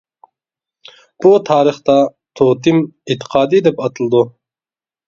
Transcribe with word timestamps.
بۇ 1.25 1.33
تارىختا 1.51 1.99
توتېم 2.41 2.83
ئېتىقادى 2.89 3.65
دەپ 3.71 3.87
ئاتىلىدۇ. 3.87 4.27